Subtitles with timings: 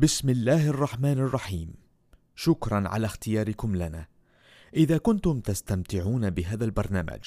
[0.00, 1.74] بسم الله الرحمن الرحيم.
[2.34, 4.06] شكرا على اختياركم لنا.
[4.76, 7.20] إذا كنتم تستمتعون بهذا البرنامج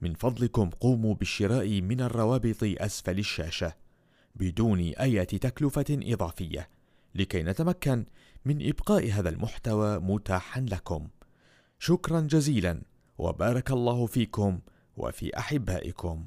[0.00, 3.74] من فضلكم قوموا بالشراء من الروابط أسفل الشاشة
[4.34, 6.68] بدون أي تكلفة إضافية
[7.14, 8.06] لكي نتمكن
[8.44, 11.08] من إبقاء هذا المحتوى متاحا لكم.
[11.78, 12.82] شكرا جزيلا
[13.18, 14.60] وبارك الله فيكم
[14.96, 16.26] وفي أحبائكم.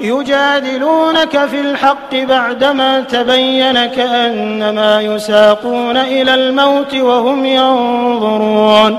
[0.00, 8.98] يجادلونك في الحق بعدما تبين كأنما يساقون إلى الموت وهم ينظرون.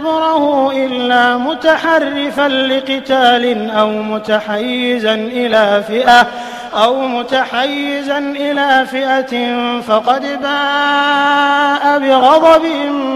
[0.00, 6.26] دبره إلا متحرفا لقتال أو متحيزا إلى فئة
[6.74, 12.64] أو متحيزا إلى فئة فقد باء بغضب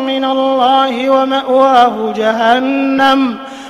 [0.06, 3.38] من الله ومأواه جهنم.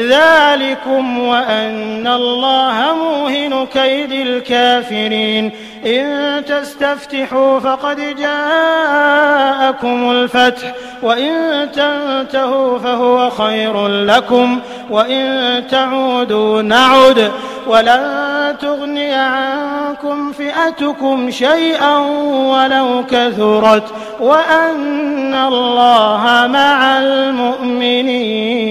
[0.00, 5.50] ذلكم وأن الله موهن كيد الكافرين.
[5.86, 11.32] إن تستفتحوا فقد جاءكم الفتح وإن
[11.72, 14.60] تنتهوا فهو خير لكم
[14.90, 17.30] وإن تعودوا نعد.
[17.66, 21.98] ولن تغني عنكم فئتكم شيئا
[22.28, 23.84] ولو كثرت.
[24.20, 28.70] وأن الله مع المؤمنين.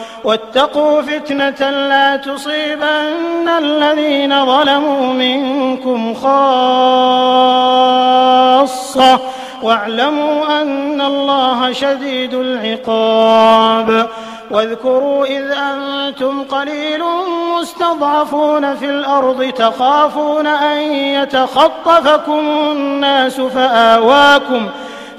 [0.23, 6.79] واتقوا فتنة لا تصيبن الذين ظلموا منكم خاصة.
[9.63, 14.07] واعلموا أن الله شديد العقاب.
[14.51, 17.03] واذكروا إذ أنتم قليل
[17.59, 24.69] مستضعفون في الأرض تخافون أن يتخطفكم الناس فآواكم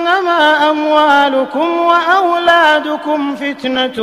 [0.00, 4.02] أنما أموالكم وأولادكم فتنة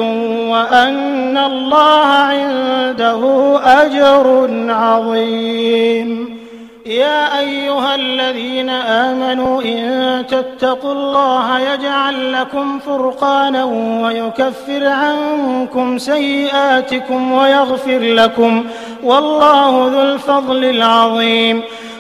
[0.52, 3.22] وأن الله عنده
[3.64, 6.38] أجر عظيم.
[6.86, 13.64] يا أيها الذين آمنوا إن تتقوا الله يجعل لكم فرقانا
[14.04, 18.66] ويكفر عنكم سيئاتكم ويغفر لكم.
[19.04, 21.64] والله ذو الفضل العظيم.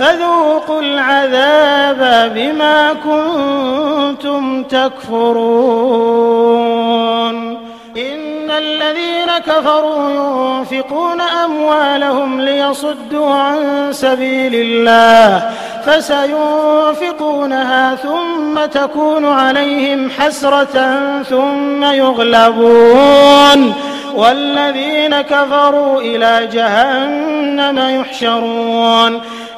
[0.00, 5.50] فذوقوا العذاب بما كنتم تكفرون.
[7.96, 15.50] إن الذين كفروا ينفقون أموالهم ليصدوا عن سبيل الله
[15.86, 23.74] فسينفقونها ثم تكون عليهم حسرة ثم يغلبون.
[24.14, 29.20] والذين كفروا إلى جهنم يحشرون.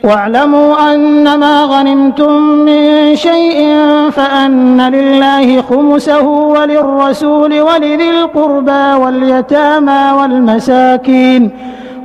[0.03, 3.77] واعلموا أنما غنمتم من شيء
[4.11, 11.49] فأن لله خمسه وللرسول ولذي القربى واليتامى والمساكين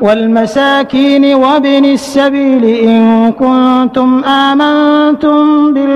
[0.00, 5.95] والمساكين وابن السبيل إن كنتم آمنتم بالله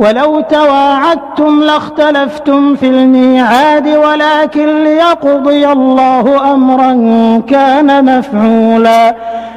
[0.00, 6.92] ولو تواعدتم لاختلفتم في الميعاد ولكن ليقضي الله أمرا
[7.48, 9.14] كان مفعولا.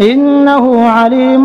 [0.00, 1.44] إنه عليم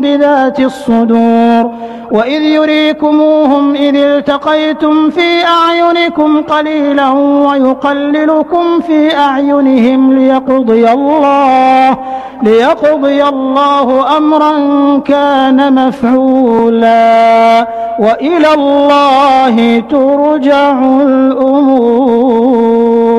[0.00, 1.70] بذات الصدور.
[2.10, 11.98] وإذ يريكموهم إذ التقيتم في أعينكم قليلا ويقللكم في أعينهم ليقضي الله
[12.42, 14.52] ليقضي الله أمرا
[14.98, 17.66] كان مفعولا.
[17.98, 23.17] وإلى الله ترجع الأمور.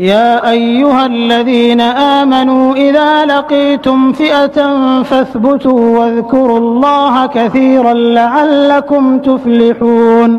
[0.00, 4.58] يا أيها الذين آمنوا إذا لقيتم فئة
[5.02, 10.38] فاثبتوا واذكروا الله كثيرا لعلكم تفلحون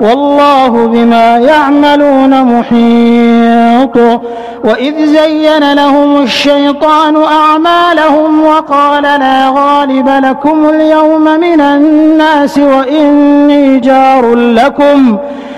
[0.00, 4.20] والله بما يعملون محيط.
[4.64, 15.18] وإذ زين لهم الشيطان أعمالهم وقال لا غالب لكم اليوم من الناس وإني جار لكم.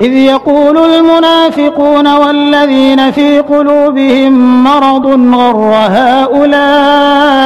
[0.00, 7.42] إذ يقول المنافقون والذين في قلوبهم مرض غر هؤلاء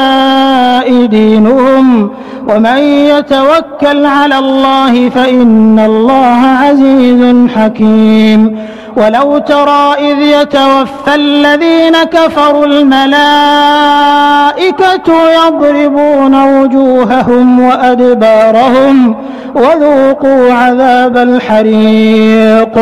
[1.07, 2.11] دينهم
[2.49, 8.59] ومن يتوكل على الله فإن الله عزيز حكيم.
[8.97, 13.07] ولو ترى إذ يتوفى الذين كفروا الملائكة
[15.47, 19.17] يضربون وجوههم وأدبارهم
[19.55, 22.79] وذوقوا عذاب الحريق.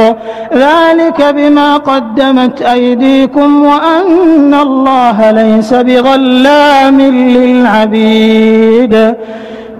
[0.54, 7.00] ذلك بما قدمت أيديكم وأن الله ليس بظلام
[7.36, 9.14] للعبيد.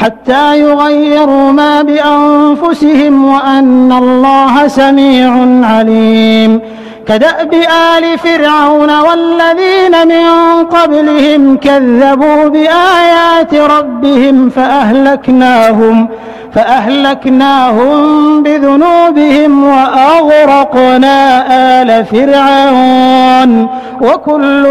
[0.00, 5.30] حتى يغيروا ما بأنفسهم وأن الله سميع
[5.62, 6.60] عليم.
[7.06, 7.54] كدأب
[7.96, 10.26] آل فرعون والذين من
[10.64, 16.08] قبلهم كذبوا بآيات ربهم فأهلكناهم
[16.54, 21.44] فأهلكناهم بذنوبهم وأغرقنا
[21.82, 23.68] آل فرعون.
[24.00, 24.66] وكل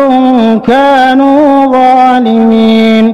[0.67, 3.13] كانوا ظالمين.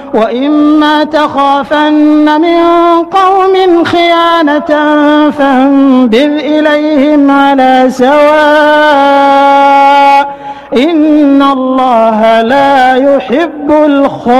[0.13, 2.59] وإما تخافن من
[3.03, 4.69] قوم خيانة
[5.29, 8.11] فانبذ إليهم على سواء
[10.77, 14.31] إن الله لا يحب الخائنين.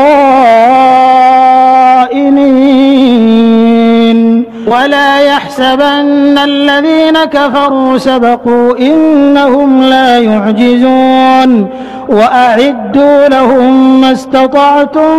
[4.68, 11.70] ولا يحسبن الذين كفروا سبقوا إنهم لا يعجزون
[12.10, 15.18] وأعدوا لهم ما استطعتم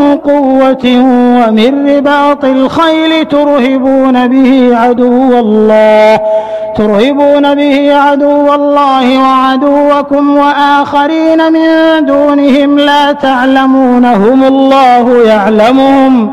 [0.00, 0.84] من قوة
[1.38, 6.20] ومن رباط الخيل ترهبون به عدو الله
[6.76, 11.68] ترهبون به عدو الله وعدوكم وآخرين من
[12.06, 16.32] دونهم لا تعلمونهم الله يعلمهم.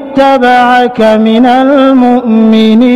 [0.99, 2.91] من المؤمنين.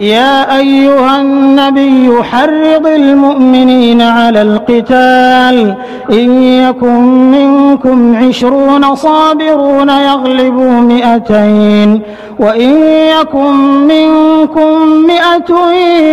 [0.00, 5.74] يا أيها النبي حرض المؤمنين على القتال.
[6.10, 12.00] إن يكن منكم عشرون صابرون يغلبوا مئتين.
[12.38, 12.82] وإن
[13.20, 13.54] يكن
[13.86, 15.70] منكم مئة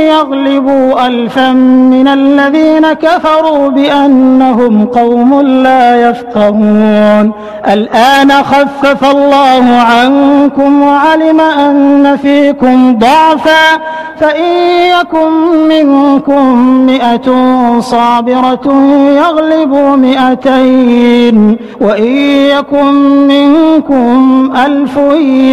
[0.07, 1.51] يغلبوا ألفا
[1.93, 7.31] من الذين كفروا بأنهم قوم لا يفقهون.
[7.67, 13.72] الآن خفف الله عنكم وعلم أن فيكم ضعفا.
[14.19, 14.43] فإن
[14.99, 15.31] يكن
[15.67, 16.43] منكم
[16.85, 17.27] مئة
[17.79, 18.67] صابرة
[19.17, 22.13] يغلبوا مئتين وإن
[22.57, 22.93] يكن
[23.27, 24.97] منكم ألف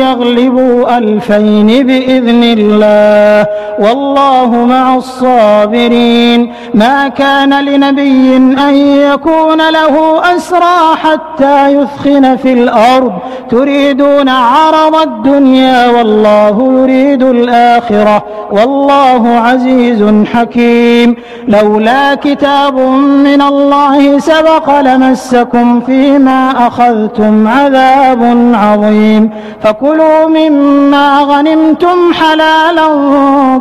[0.05, 3.47] يغلبوا ألفين بإذن الله
[3.79, 6.53] والله مع الصابرين.
[6.75, 9.95] ما كان لنبي أن يكون له
[10.37, 13.13] أسرى حتى يثخن في الأرض.
[13.51, 18.10] تريدون عرض الدنيا والله يريد الآخرة.
[18.53, 21.17] والله عزيز حكيم.
[21.49, 22.79] لولا كتاب
[23.25, 29.31] من الله سبق لمسكم فيما أخذتم عذاب عظيم.
[29.63, 32.89] فكلوا مما غنمتم حلالا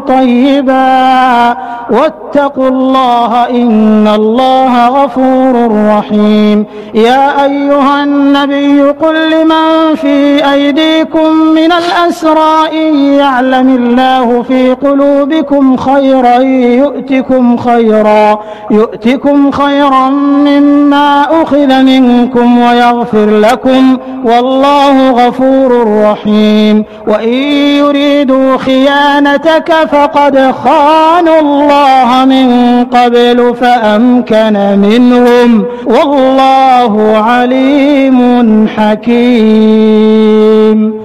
[0.08, 1.58] طيبا.
[1.92, 6.66] واتقوا الله إن الله غفور رحيم.
[6.94, 16.38] يا أيها النبي قل لمن في أيديكم من الأسرى إن يعلم الله في قلوبكم خيرا
[16.40, 18.40] يؤتكم خيرا
[18.72, 26.84] يؤتكم خيرا مما أخذ منكم ويغفر لكم والله غفور رحيم.
[27.08, 27.34] وإن
[27.78, 35.66] يريدوا خيانتك فقد خانوا الله من قبل فأمكن منهم.
[35.86, 40.20] والله عليم حكيم.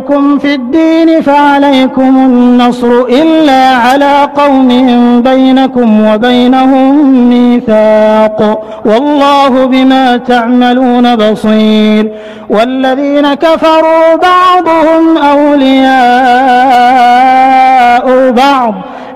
[0.00, 4.68] ينصركم في الدين فعليكم النصر إلا على قوم
[5.22, 12.12] بينكم وبينهم ميثاق والله بما تعملون بصير
[12.50, 15.90] والذين كفروا بعضهم أولياء
[18.30, 18.74] بعض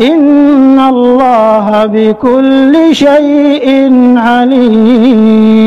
[0.00, 3.68] إن الله بكل شيء
[4.16, 5.60] عليم.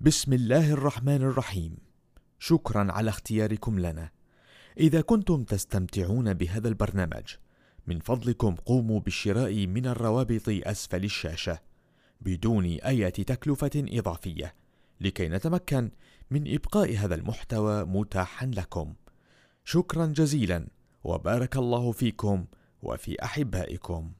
[0.00, 1.76] بسم الله الرحمن الرحيم.
[2.38, 4.10] شكرا على اختياركم لنا.
[4.80, 7.24] إذا كنتم تستمتعون بهذا البرنامج
[7.86, 11.58] من فضلكم قوموا بالشراء من الروابط أسفل الشاشة
[12.20, 14.54] بدون أي تكلفة إضافية
[15.00, 15.90] لكي نتمكن
[16.30, 18.94] من إبقاء هذا المحتوى متاحا لكم.
[19.70, 20.68] شكرا جزيلا
[21.04, 22.46] وبارك الله فيكم
[22.82, 24.12] وفي أحبائكم.